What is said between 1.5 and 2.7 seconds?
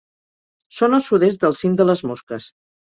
cim de les Mosques.